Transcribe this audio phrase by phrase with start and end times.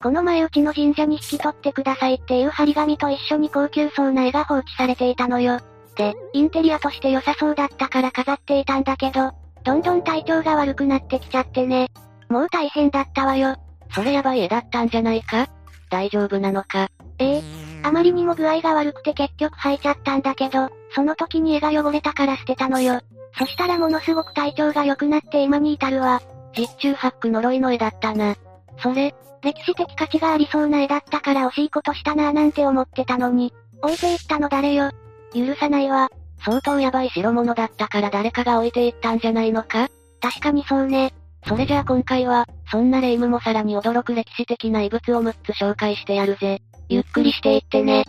[0.00, 5.58] この前うちの神社に引き取ってくださいっていう張り紙と一緒に高級そうな絵が放置されていたのよ。
[5.96, 9.32] で、インテリアとして良さそうだったから飾っていたんだけど、
[9.64, 11.88] どんどん体調が悪くなってきちゃってね。
[12.28, 13.56] もう大変だったわよ。
[13.92, 15.48] それやばい絵だったんじゃないか？
[15.90, 16.88] 大丈夫なのか？
[17.18, 17.42] ええ
[17.82, 23.00] あまりにも具合が悪くて結局吐いちゃったんだけど、その時に絵が汚れたから捨てたのよ。
[23.36, 26.22] そしたらものすごく体調が良くなって今に至るわ。
[26.56, 28.36] 実中八九呪いの絵だったな。
[28.82, 33.52] それ、歴史的価値がありそうな絵だったから惜しいことしたなぁなんて思ってたのに、
[33.82, 34.90] 置いていったの誰よ？
[35.32, 36.10] 許さないわ。
[36.44, 39.88] 相当ヤバい代物だったから誰かが置いていったんじゃないのか？
[40.20, 41.12] 確かにそうね。
[41.46, 46.60] それじゃあ今回は、そんな霊夢もさらに驚く歴史的な遺物を6つ紹介してやるぜ。
[46.88, 48.04] ゆっくりしていってね。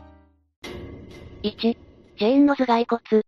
[1.43, 3.23] 1、ジェーンの頭蓋骨。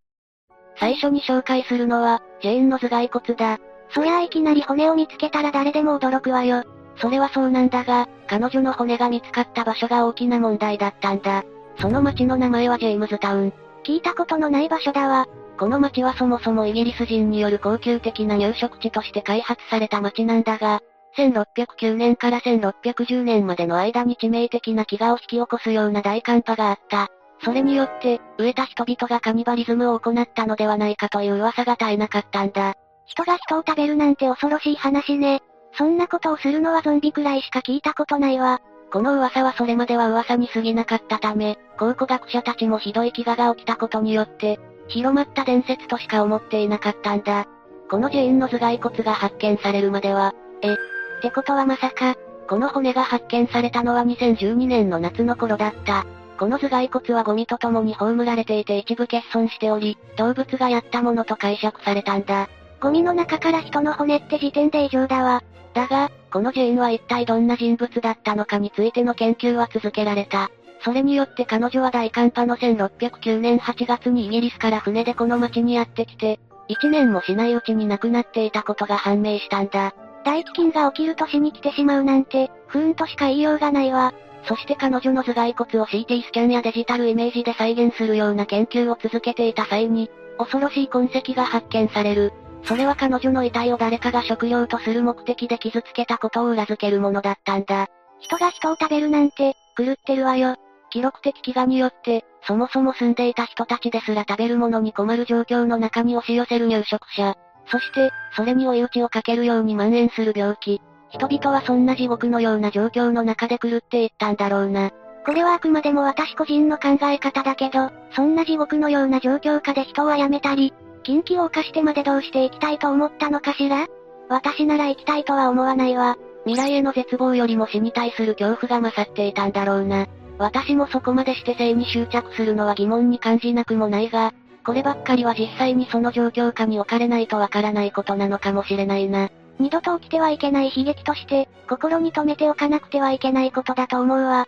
[0.79, 3.59] 最初に紹介するのは、ジェーンの頭蓋骨だ。
[3.93, 6.63] そりゃあいきなり骨を見つけたら誰でも驚くわよ。
[7.01, 11.43] それはそうなんだが、彼女の骨が見つかった場所が大きな問題だったんだ。
[11.79, 13.53] その町の名前はジェームズタウン。
[13.83, 15.27] 聞いたことのない場所だわ。
[15.57, 20.79] この町はそもそもイギリス人による高級的な入植地として開発された町なんだが、
[21.17, 27.09] 1609年から1610年までの間に致命的な飢餓を引き起こすような大寒波があった。
[27.43, 32.75] それによって、飢えた人々がカニバリズムを行ったのではないかという噂が絶えなかったんだ。
[33.07, 35.41] 人が人を食べるなんて恐ろしい話ね。
[35.77, 38.61] そんなことをするのはゾンビくらいしか聞いたことないわ。
[38.91, 47.47] この噂はそれまでは噂に過ぎなかったため、考古学者たちもひどい飢餓が起きたことによって、広まった伝説としか思っていなかったんだ。
[47.89, 50.75] このジェーンの頭蓋骨が発見されるまでは、え、っ
[51.21, 52.15] てことはまさか、
[52.49, 56.05] この骨が発見されたのは2012年の夏の頃だった。
[56.37, 62.49] この頭蓋骨はゴミと共に葬られていて一部欠損しており、動物がやったものと解釈されたんだ。
[62.81, 65.43] ゴミの中から人の骨って時点で異常だわ。
[65.73, 70.51] だが、このジェーンは一体どんな人物だったのかについての研究は続けられた。
[70.83, 76.39] それによって彼女は大寒波の1609年8月にイギリスから船でこの町にやってきて、
[76.69, 79.93] 1年もしないうちに亡くなっていたことが判明したんだ。
[80.23, 84.13] 大飢饉が起きる年に来てしまうなんて、不運としか言いようがないわ。
[84.45, 92.33] そして彼女の頭蓋骨を CT スキャンやデジタルイメージで再現するような研究を続けていた際に、恐ろしい痕跡が発見される。
[92.63, 97.87] それは彼女の遺体を誰かが食料とする目的で傷つけたことを裏付けるものだったんだ。
[98.19, 100.55] 人が人を食べるなんて、狂ってるわよ。
[100.91, 107.35] 記録的飢餓によって、そもそも住んでいた人たちですら食べるものに困る状況の中に押し寄せる入植者。
[107.67, 110.81] そして、それに追い打ちをかけるように蔓延する病気。
[111.09, 114.91] 人々はそんな地獄のような状況の中で狂っていったんだろうな。
[115.25, 120.73] これはあくまでも私個人の考え方だけど、そんな地獄のような状況下で人は辞めたり、
[121.03, 123.87] 禁忌を犯してまでどうして生きたいと思ったのかしら？
[124.29, 126.17] 私なら生きたいとは思わないわ。
[126.45, 130.07] 未来への絶望よりも死に対する恐怖が勝っていたんだろうな。
[130.37, 134.33] 私もそこまでして性に執着するのは疑問に感じなくもないが、
[134.65, 139.29] こればっかりは実際にその状況下に置かれないとわからないことなのかもしれないな。
[139.59, 144.47] 二度と起きてはいけない悲劇として、心に留めておかなくてはいけないことだと思うわ。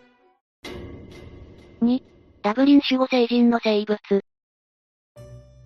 [1.83, 2.01] 2、
[2.41, 3.99] ダブリン守護聖人の生物。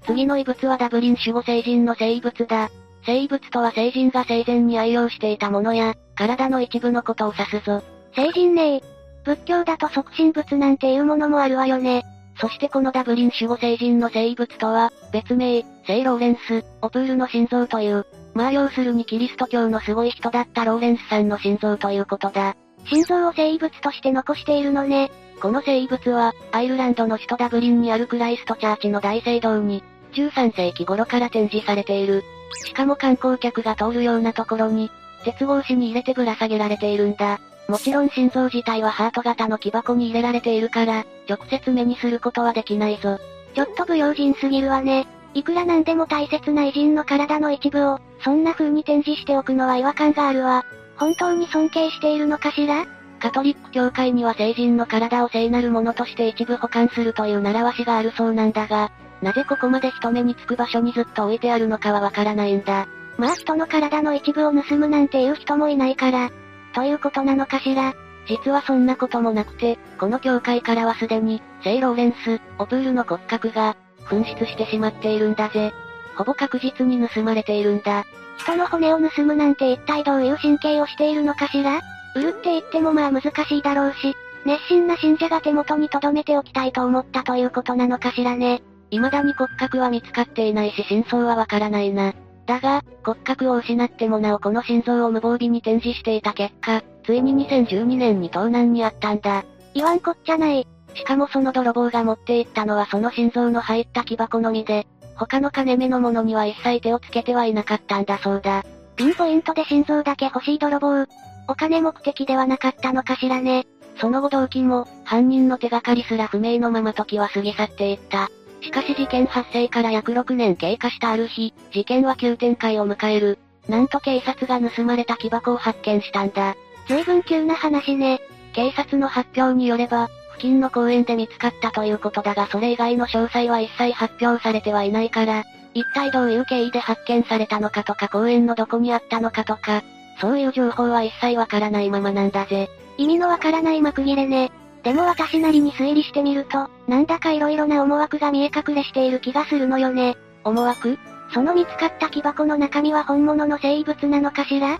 [0.07, 2.69] 次の異物はダブリン守護聖人の生物だ。
[3.05, 7.83] 生物とは聖人が生前に愛用していたものや、体の一部のことを指すぞ。
[8.15, 8.81] 聖人ね
[9.25, 12.03] 仏教だと即身仏なんていうものもあるわよね。
[12.39, 22.55] そしてこのダブリン守護聖人の生物とは、別名、聖ローレンス、オプールの心臓という、まあ要するにキリスト教のすごい人だったローレンスさんの心臓ということだ。
[22.85, 25.11] 心臓を生物として残しているのね。
[25.41, 29.83] この生物は、アイルランドの首都ダブリンにあるクライストチャーチの大聖堂に、
[30.17, 32.23] 13世紀頃から展示されている。
[32.65, 34.89] しかも観光客が通るようなところに、
[35.23, 37.39] 鉄格子に入れてぶら下げられているんだ。
[37.67, 43.19] もちろん心臓自体はハート型の木箱に入れられているから、直接目にすることはできないぞ。
[43.53, 45.07] ちょっと不用心すぎるわね。
[45.33, 50.65] いくらなんでも大切な偉人の体の一部を、そんな風に展示しておくのは違和感があるわ。
[50.95, 52.85] 本当に尊敬しているのかしら？
[53.19, 58.91] カトリック教会には聖人の体を聖なるものとして一部保管するという習わしがあるそうなんだが、
[59.21, 62.87] なぜここまで人目につく場所にずっと置いてあるのかはわからないんだ。
[63.17, 66.29] まあ人の体の一部を盗むなんていう人もいないから、
[66.73, 67.93] ということなのかしら。
[68.27, 75.71] 実はそんなこともなくて、この教会からはすでに、聖ローレンス、オプールの骨格が、紛失してしまっているんだぜ。
[76.17, 78.05] ほぼ確実に盗まれているんだ。
[78.37, 81.81] 人の骨を盗むなんて一体どういう神経をしているのかしら
[82.15, 84.15] 売るって言ってもまあ難しいだろうし、
[84.45, 88.61] 熱心な信者が手元に留めておきたいと思ったということなのかしらね。
[88.91, 92.13] 未だに骨格は見つかっていないし真相はわからないな。
[92.45, 99.43] だが、骨格を失ってもなおこの心臓を無防備に展示していた結果、ついに2012年に盗難にあったんだ。
[99.73, 100.65] 言わんこっちゃない。
[100.95, 108.63] しかもその泥棒が持っていったのはその心臓の入った木箱のみで、他の金目のものには一切手をつけてはいなかったんだそうだ。
[108.95, 111.05] ピンポイントで心臓だけ欲しい泥棒。
[111.49, 113.67] お金目的ではなかったのかしらね。
[113.99, 118.29] その後動機も、犯人の手がかりすら不明のまま時は過ぎ去っていった。
[118.61, 123.39] しかし事件発生から約6年経過したある日、事件は急展開を迎える。
[123.67, 126.55] なんと警察が盗まれた木箱を発見したんだ。
[126.87, 128.21] 随分急な話ね。
[128.53, 135.43] 警察の発表によれば、付近の公園で見つかったということだがそれ以外の詳細は一切発表されてはいないから、
[135.73, 139.83] 一体どういう経緯で発見されたのかとか公園のどこにあったのかとか、
[140.19, 142.69] そういう情報は一切わからないままなんだぜ。
[142.97, 144.51] 意味のわからない幕切れね。
[144.87, 150.15] でも私なりに推理してみると、なんだか色々な思惑が見え隠れしている気がするのよね。
[150.45, 150.97] 思惑？
[151.33, 154.79] その見つかった木箱の中身は本物の生物なのかしら？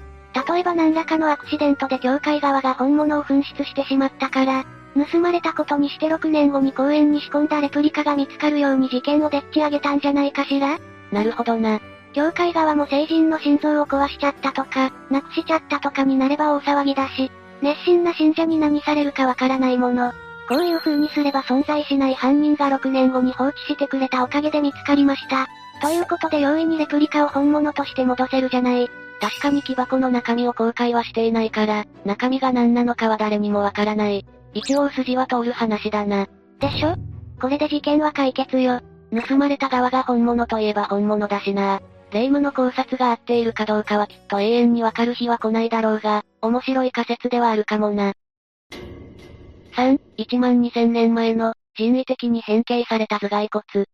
[0.50, 4.64] 例えば何らかのアクシデントで教会側が本物を紛失してしまったから、
[5.12, 10.80] 盗まれたことにして6年後に公園に仕込んだレプリカが見つかるように事件をでっち上げたんじゃないかしら？
[11.12, 11.82] なるほどな。
[12.14, 17.30] 教会側も成人の心臓を壊しちゃったとか、なくしちゃったとかになれば大騒ぎだし、
[17.62, 20.12] 熱心な信者に何されるかわからないもの。
[20.48, 25.48] こういう風にすれば存在しない犯人が6年後に放置してくれたおかげで見つかりました。
[25.82, 28.90] ということで容易にレプリカを本物として戻せるじゃない。
[29.20, 34.26] 確かに木箱の中身を公開はしていないから、中身が何なのかは誰にもわからない。
[34.54, 36.28] 一応筋は通る話だな。
[36.60, 36.96] でしょ？
[37.42, 38.80] これで事件は解決よ。
[39.28, 41.82] 盗まれた側が本物といえば本物だしな。
[42.12, 48.14] 霊夢の考察が合っているかどうかはきっと永遠にわかる日は来ないだろうが、面白い仮説ではあるかもな。
[49.76, 53.86] 312000年前の、人為的に変形された頭蓋骨。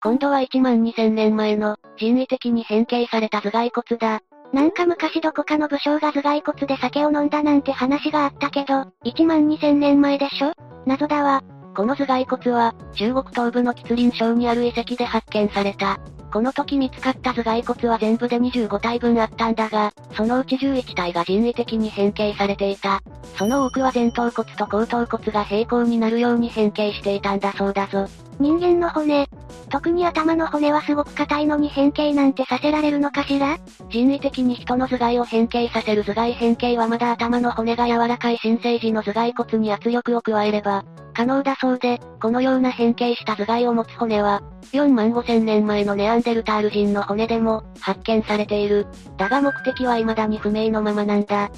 [0.00, 4.20] 今度は1万2000年前の、人為的に変形された頭蓋骨だ。
[4.52, 10.52] なんか昔どこかの武将が頭蓋骨で酒を飲んだなんて話があったけど、12000年前でしょ？
[10.86, 11.42] 謎だわ。
[11.74, 15.98] この頭蓋骨は、中国東部の吉林省にある遺跡で発見された。
[16.32, 23.00] この時見つかった頭蓋骨は全部で25体分あったんだが、そのうち11体が人為的に変形されていた。
[23.36, 28.06] その多くは前頭骨と後頭骨が平行になるように変形していたんだそうだぞ。
[28.38, 29.28] 人間の骨。
[29.70, 33.58] 特に頭の骨はすごく硬いのに変形なんてさせられるのかしら？
[33.90, 40.84] 人為的に人の頭蓋を変形させる頭蓋変形はまだ頭の骨が柔らかい新生児の頭蓋骨に圧力を加えれば、
[41.18, 48.86] 可能だそうで、このような変形した頭蓋を持つ骨は、4万5千年前のネアンデルタール人の骨でも、発見されている。
[49.16, 51.50] だが目的は未だに不明のままなんだ。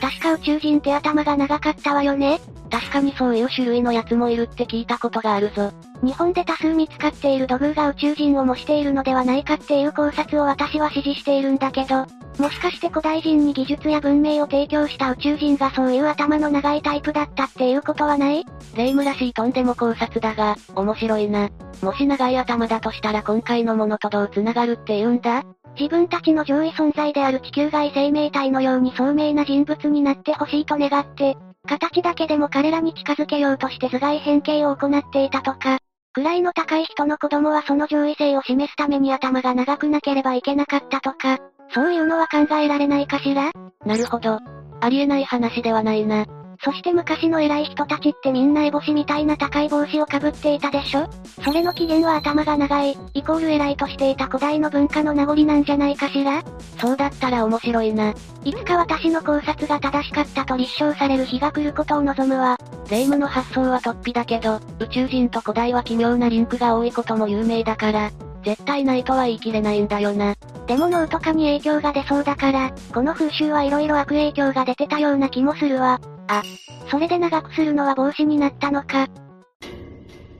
[0.00, 2.38] 確か宇宙人って頭が長かったわよね？
[2.70, 5.72] 確かにそういう種類のやつもいるって聞いたことがあるぞ。
[6.04, 12.06] 日本で多数見つかっている土偶が宇宙人を模しているのではないかっていう考察を私は支持しているんだけど、
[12.38, 18.44] もしかして古代人に技術や文明を提供した宇宙人がそういう頭の長いタイプだったっていうことはない？
[18.74, 21.48] 霊夢らしいとんでも考察だが、面白いな。
[21.80, 25.44] もし長い頭だとしたら今回のものとどう繋がるって言うんだ？
[25.78, 31.36] 自分たちの上位存在である地球外生命体のように聡明な人物になってほしいと願って、
[31.66, 35.78] 形だけでも彼らに近づけようとして頭蓋変形を行っていたとか、
[36.16, 41.38] 位の高い人の子供はその上位性を示すために頭が長くなければいけなかったとか、
[41.72, 43.52] そういうのは考えられないかしら？
[43.84, 44.38] なるほど。
[44.80, 46.26] ありえない話ではないな。
[46.62, 51.08] そして昔の偉い人たちってみんな烏帽子みたいな高い帽子をかぶっていたでしょ？
[51.44, 56.42] それの起源は頭が長い、イコール偉いとしていた古代の文化の名残なんじゃないかしら？
[56.78, 58.14] そうだったら面白いな。
[58.44, 62.56] いつか私の考察が正しかったと立証される日が来ることを望むわ。
[62.88, 68.10] 霊夢の発想は突飛だけど、宇宙人と古代は奇妙なリンクが多いことも有名だから、
[68.44, 70.34] 絶対ないとは言い切れないんだよな。
[70.66, 76.00] でも脳とかに影響が出そうだから、この風習はいろいろ悪影響が出てたような気もするわ。
[76.28, 76.42] あ、
[76.90, 79.08] それで長くするのは帽子になったのか。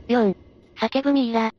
[0.09, 0.35] 4、
[0.81, 1.53] 叫ぶミイラ。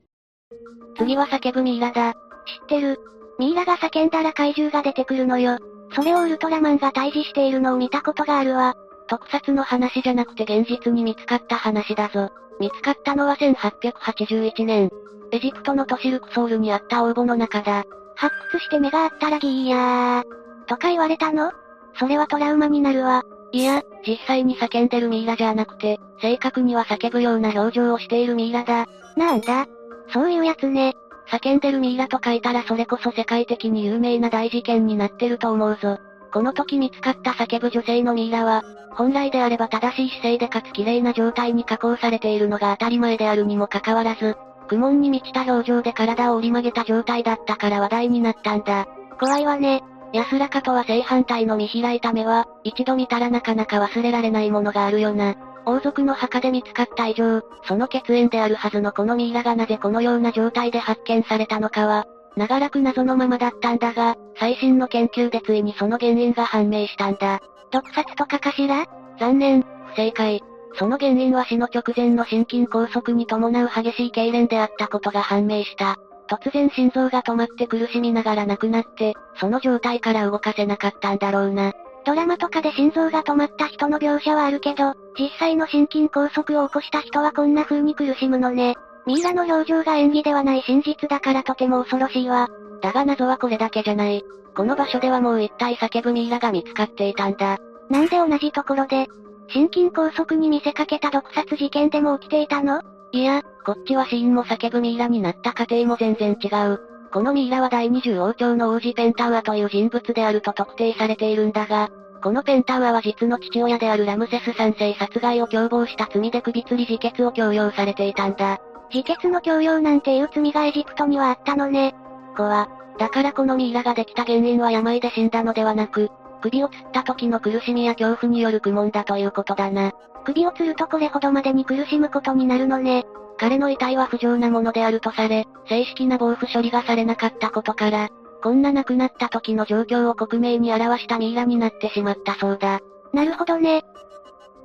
[0.98, 2.14] 次は叫ぶミイラだ。
[2.14, 3.00] 知ってる。
[3.38, 5.58] ミイラが叫んだら怪獣が出てくるのよ。
[5.94, 8.76] それをウルトラマンが退治しているのを見たことがあるわ。
[9.08, 12.30] 特撮の話じゃなくて現実に見つかった話だぞ。
[12.60, 14.90] 見つかったのは1881年。
[15.32, 17.84] エジプトの都市ルクソールにあった応募の中だ。
[18.16, 20.24] 発掘して目があったらギーヤー。
[20.68, 21.52] とか言われたの？
[22.00, 23.24] それはトラウマになるわ。
[23.52, 28.86] いや、実際に叫んでるミイラじゃなくて、正確には叫ぶような表情をしているミイラだ。
[29.16, 29.68] なんだ？
[30.12, 30.94] そういうやつね。
[31.32, 35.98] 叫んでるミイラと書いたらそれこそ世界的に有名な大事件になってると思うぞ。
[36.34, 44.36] この時見つかった叫ぶ女性のミイラは、本来であれば正しい姿勢でかつ綺麗な状態に加工されているのが当たり前であるにもかかわらず、
[44.68, 48.88] 苦悶に満ちた表情で体を折り曲げた状態だったから話題になったんだ。
[49.20, 49.84] 怖いわね。
[50.14, 55.36] 安らかとは正反対の見開いた目は、一度見たらなかなか忘れられないものがあるよな。
[55.66, 62.06] 王族の墓で見つかった以上、その血縁であるはずのこのミイラがなぜこのような状態で発見されたのかは、
[62.38, 67.40] 長らく謎のままだったんだが、最新の研究でついにその原因が判明したんだ。
[67.72, 68.86] 毒殺とかかしら？
[69.20, 70.44] 残念、不正解。
[70.78, 75.98] その原因は死の直前の心筋梗塞に伴う激しい痙攣であったことが判明した。
[76.28, 81.74] 突然心臓が止まって苦しみながら亡くなって、その状態から動かせなかったんだろうな。
[82.06, 88.76] ドラマとかで心臓が止まった人の描写はあるけど、実際の心筋梗塞を起こした人はこんな風に苦しむのね。
[89.08, 92.48] ミイラの表情が演技ではない真実だからとても恐ろしいわ。
[92.82, 94.24] だが謎はこれだけじゃない。
[94.56, 97.58] この場所ではもう一体叫ぶミイラが見つかっていたんだ。
[97.90, 99.08] なんで同じところで、
[99.50, 102.82] 心筋梗塞に見せかけた毒殺事件でも起きていたの？
[103.12, 106.82] いや、こっちは死因も叫ぶミイラになった過程も全然違う。
[107.14, 111.90] このミイラは第20王朝の王子ペンタウアという人物であると特定されているんだが、
[112.22, 118.60] このペンタウアは実の父親であるラムセス3世殺害を共謀した罪で首吊り自決を強要されていたんだ。
[118.94, 121.96] 自決の強要なんていう罪がエジプトにはあったのね。
[122.36, 126.10] こは、だからこのミイラができた原因は病で死んだのではなく、
[126.46, 129.94] 首を吊った時の苦しみや恐怖による苦悶だということだな。
[130.26, 133.04] 首を吊るとこれほどまでに苦しむことになるのね。
[133.38, 138.10] 彼の遺体は不浄なものであるとされ、正式な防腐処理がされなかったことから、
[138.44, 142.80] こんな亡くなった時の状況を克明に表したミイラになってしまったそうだ。
[143.12, 143.84] なるほどね。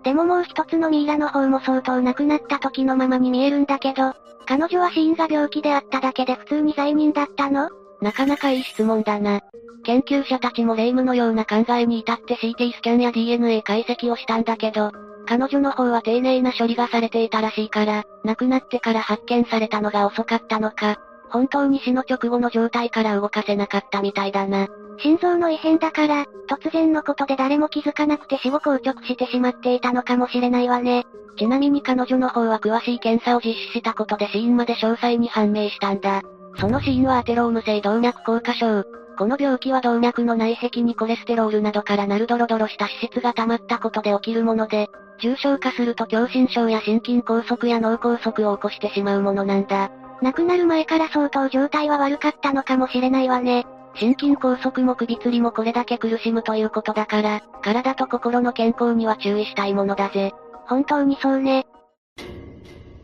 [0.02, 4.12] でももう一つのミイラの方も相当亡くなった時のままに見えるんだけど、
[4.46, 7.70] 彼女は死因が病気であっただけで普通に罪人だったの？
[8.00, 9.40] なかなかいい質問だな。
[9.84, 14.92] 研究者たちも霊夢のような考えに至って CT スキャンや DNA 解析をしたんだけど、
[15.26, 20.98] 彼女の方は丁寧な処理がされていたらしいから、亡くなってから発見されたのが遅かったのか、
[21.30, 24.66] 本当に死の直後の状態から動かせなかったみたいだな。
[24.98, 31.04] 心臓の異変だから、突然のことで誰も気づかなくて死後硬直してしまっていたのかもしれないわね。
[31.38, 36.22] ちなみに彼女の方は詳しい検査を実施したことで死因まで詳細に判明したんだ。
[36.56, 38.84] その死因はアテローム性動脈硬化症。
[39.18, 44.88] この病気は動脈の内壁にコレステロールなどからなるドロドロした脂質が溜まったことで起きるもので、
[45.20, 49.90] 重症化すると狭心症や心筋梗塞や脳梗塞を起こしてしまうものなんだ。
[50.22, 53.66] 亡くなる前から相当状態は悪かったのかもしれないわね。
[53.94, 60.32] 心筋梗塞も首吊りもこれだけ苦しむということだから、体と心の健康には注意したいものだぜ。
[60.66, 61.66] 本当にそうね。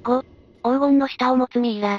[0.04, 1.98] 5、黄金の舌を持つミイラ。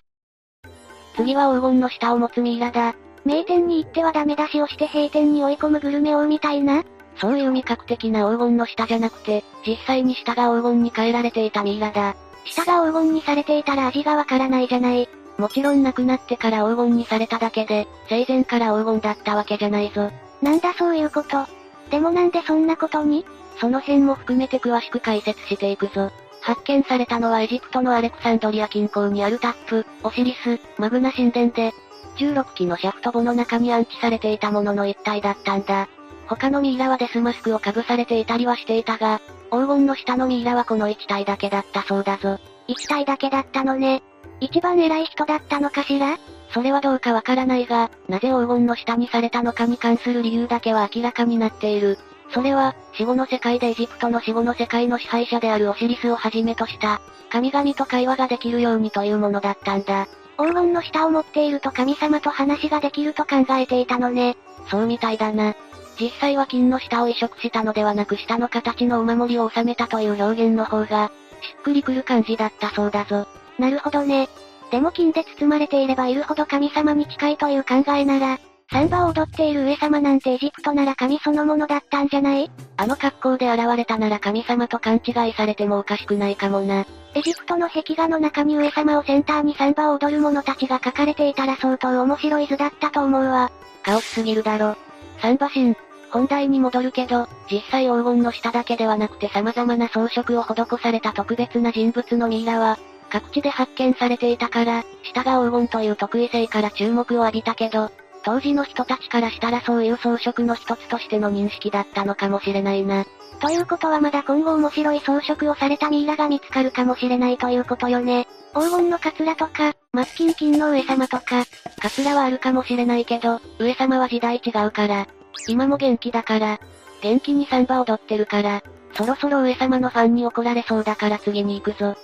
[1.17, 2.95] 次は黄金の舌を持つミイラだ。
[3.25, 6.86] 名店に行ってはダメ出しをして閉店に追い込むグルメ王みたいな
[7.19, 12.15] そういう味覚的な黄金の舌じゃなくて、実際に舌が黄金に変えられていたミイラだ。
[12.45, 15.09] 舌が黄金にされていたら味がわからないじゃない。
[15.38, 20.12] もちろん亡くなってから黄金にされただけで、生前から黄金だったわけじゃないぞ。
[20.41, 21.45] なんだそういうこと。
[21.89, 23.25] でもなんでそんなことに？
[23.59, 26.12] その辺も含めて詳しく解説していくぞ。
[26.48, 31.74] 発見されたのはエジプトのアレクサンドリア近郊にあるタップ、オシリス、マグナ神殿で、
[32.20, 35.89] 16機のシャフトボの中に安置されていたものの一体だったんだ。
[36.27, 39.20] 他のミイラはデスマスクをかぶされていたりはしていたが、
[39.51, 42.39] 黄金の下のミイラはこの1体だけだったそうだぞ。
[42.70, 44.01] 1体だけだったのね。
[44.39, 46.18] 一番偉い人だったのかしら？
[46.54, 51.98] それはどうかわからないが、なぜ黄金の下にされたのかに関する理由だけは明らかになっている。
[52.29, 60.07] それは、死後の世界でエジプトの死後の世界の支配者であるオシリスをはじめとした、神々と会話ができるようにというものだったんだ。
[60.38, 64.38] 黄金の下を持っていると神様と話ができると考えていたのね。
[64.69, 65.55] そうみたいだな。
[66.00, 73.27] 実際は金の下を移植したのではなく下の形のお守りを収めたという表現の方が、しっくりくる感じだったそうだぞ。
[73.57, 74.29] なるほどね。
[74.69, 82.51] でも金で包まれていればいるほど神様に近いという考えなら、サンバを踊っている上様なんてエジプトなら神そのものだったんじゃない？
[82.75, 86.86] あの格好で現れたなら神様と勘違いされてもおかしくないかもな。
[87.15, 93.51] エジプトの壁画の中に上様をセンターにサンバを踊る者たちが書かれていたら相当面白い図だったと思うわ。
[93.83, 94.75] カオスすぎるだろ。
[95.21, 95.74] サンバ神、
[96.12, 102.77] 本題に戻るけど、実際黄金の下だけではなくて様々な装飾を施された特別な人物のミイラは、
[103.09, 107.89] 各地で発見されていたから、下が黄金という特異性から注目を浴びたけど、
[108.27, 113.05] 当時の人たちからしたらそういう装飾の一つとしての認識だったのかもしれないな。
[113.39, 118.27] ということはまだ今後面白い装飾をされたミイラが見つかるかもしれないということよね。
[118.53, 121.46] 黄金のカツラとか、マッキンキンの上様とか、
[121.81, 125.07] カツラはあるかもしれないけど、上様は時代違うから。
[125.48, 126.60] 今も元気だから。
[127.01, 128.62] 元気にサンバ踊ってるから。
[128.96, 131.96] そろそろ上様のファンに怒られそうだから次に行くぞ。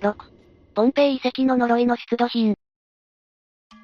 [0.00, 0.14] 6.
[0.76, 2.54] ポンペイ遺跡の呪いの出土品。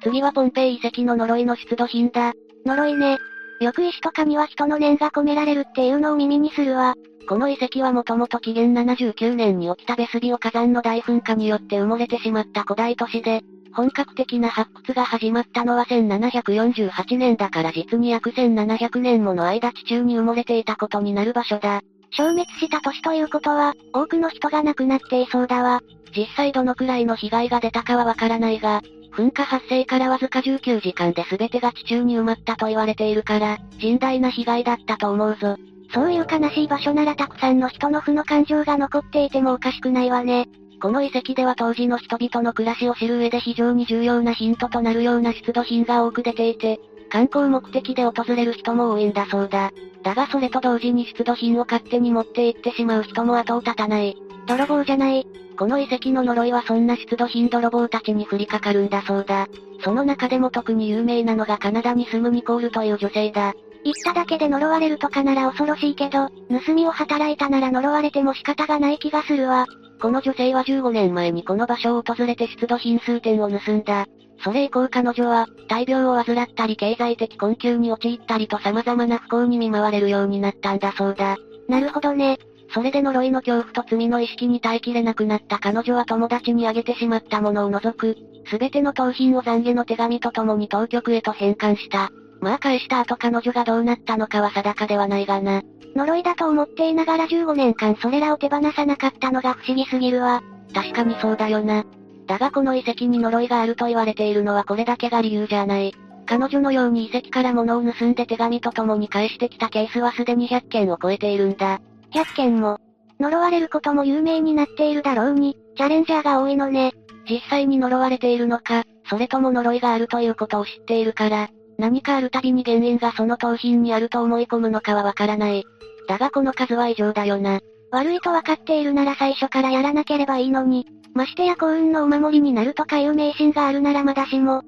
[0.01, 2.33] 次はポンペイ遺跡の呪いの出土品だ。
[2.65, 3.17] 呪いね。
[3.59, 6.95] よく石とかには人の念が込められるっていうのを耳にするわ。
[7.27, 13.41] この遺跡はもともと紀元79年に起きたベスビオ火山の大噴火によって埋もれてしまった古代都市で、
[13.73, 21.81] 本格的な発掘が始まったのは1748年だから実に約1700年もの間地中に埋もれていたことになる場所だ。
[22.11, 25.81] 消滅した都市ということは、多くの人が亡くなっていそうだわ。
[26.15, 28.81] 実際どのくらいの被害が出たかはわからないが、
[29.17, 35.57] 噴火発生からわずか19時間で全てが地中に埋まったと言われているから、甚大な被害だったと思うぞ。
[35.91, 40.47] そういう悲しい場所ならたくさんの人の負の感情が残っていてもおかしくないわね。
[40.79, 49.71] この遺跡では当時の人々の暮らしを知る上で非常に重要なヒントとなるような出土品が多く出ていて、観光目的で訪れる人も多いんだそうだ。
[50.03, 54.15] だがそれと同時に出土品を勝手に持って行ってしまう人も後を絶たない。
[54.45, 55.25] 泥棒じゃない。
[55.57, 59.47] この遺跡の呪いはそんな出土品泥棒たちに降りかかるんだそうだ。
[59.83, 63.53] その中でも特に有名なのがカナダに住むニコールという女性だ。
[63.83, 66.29] 言っただけで呪われるとかなら恐ろしいけど、
[66.65, 69.65] 盗みを働いたなら呪われても仕方がない気がするわ。
[70.01, 74.05] この女性は15年前にこの場所を訪れて出土品数点を盗んだ。
[74.43, 81.37] それ以降彼女は、大病を患ったり経済的困窮に陥ったりと様々な不幸に見舞われるようになったんだそうだ。
[81.67, 82.37] なるほどね。
[82.73, 88.17] それで呪いの恐怖と罪の意識に耐えきれなくなった彼女は友達にあげてしまったものを除く、
[88.49, 92.09] すべての盗品を懺悔の手紙と共に当局へと返還した。
[92.39, 95.61] まあ返した後彼女がどうなったのかは定かではないがな。
[95.95, 100.41] 呪いだと思っていながら15年間それらを手放さなかったのが不思議すぎるわ。
[100.73, 101.85] 確かにそうだよな。
[102.27, 105.95] だがこの遺跡に呪いがあると言われているのはこれだけが理由じゃない。
[106.27, 111.79] 彼女のように遺跡から物を盗んで手紙と共に返してきたケースはすでに100件を超えているんだ。
[112.13, 112.79] 100件も。
[113.19, 116.93] 呪われることも有名になっているだろうに、チャレンジャーが多いのね。
[117.29, 125.63] 実際に呪われているのか、それとも呪いがあるということを知っているから、何かあるたびに原因がその盗品にあると思い込むのかはわからない。
[126.07, 127.59] だがこの数は異常だよな。
[127.91, 134.61] 悪いと分かっているなら最初からやらなければいいのに、ましてや幸運のお守りになるとかいう迷信があるならまだしも、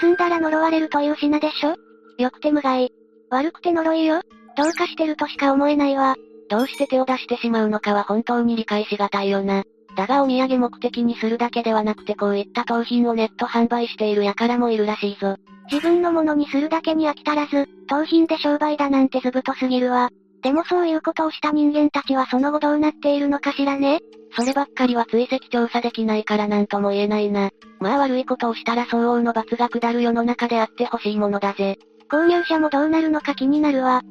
[0.00, 1.74] 盗んだら呪われるという品でしょ？
[2.18, 2.92] よくて無害。
[3.30, 4.20] 悪くて呪いよ。
[4.56, 6.16] どうかしてるとしか思えないわ。
[6.48, 9.64] どうして手を出してしまうのかは本当に理解しがたいよな。
[9.96, 15.36] だがお土産目的にするだけではなくてこういった盗品をネット販売している輩もいるらしいぞ。
[15.70, 20.10] 自分のものにするだけに飽き足らず、盗品で商売だなんてずぶとすぎるわ。
[20.42, 24.00] でもそういうことをした人間たちはその後どうなっているのかしらね
[24.36, 27.50] そればっかりは追跡調査できないからなんとも言えないな。
[27.80, 31.78] まあ悪いことをしたら相応の罰が下る世の中であってほしいものだぜ。
[32.08, 34.02] 購入者もどうなるのか気になるわ。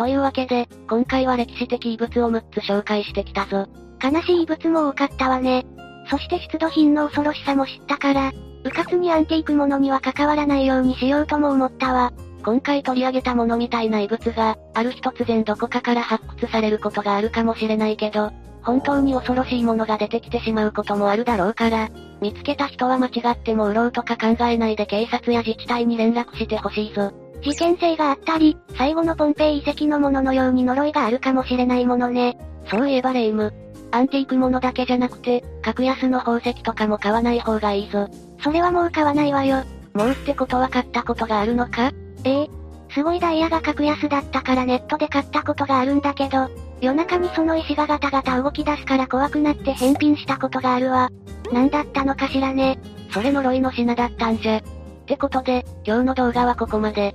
[0.00, 3.68] というわけで、今回は歴史的遺物を6つ紹介してきたぞ。
[4.02, 5.66] 悲しい遺物も多かったわね。
[6.08, 8.32] そして出土品の恐ろしさも知ったから、
[8.64, 12.14] うかつにアンティークものには関わらないようにしようとも思ったわ。
[12.42, 18.30] 今回取り上げたものみたいな遺物が、ある日突然どこかから発掘されることがあるかもしれないけど、
[18.62, 21.90] 本当に恐ろしいものが出てきてしまうこともあるだろうから、
[22.22, 27.12] 見つけた人は間違っても売ろうとか考えないで警察や自治体に連絡してほしいぞ。
[27.42, 32.38] 事件性があったり、最後のポンペイ遺跡のもののように呪いがあるかもしれないものね。
[32.70, 33.52] そういえばレイム。
[33.92, 38.08] アンティークものだけじゃなくて、格安の宝石とかも買わない方がいいぞ。
[38.42, 39.64] それはもう買わないわよ。
[39.94, 41.90] もうってことは買ったことがあるのか？
[42.24, 42.50] ええ。
[42.92, 46.48] すごいダイヤが格安だったからネットで買ったことがあるんだけど、
[46.80, 51.10] 夜中にその石がガタガタ動き出すから怖くなって返品したことがあるわ。
[51.52, 52.78] 何だったのかしらね。
[53.10, 54.58] それ呪いの品だったんじゃ。
[54.58, 54.62] っ
[55.06, 57.14] てことで、今日の動画はここまで。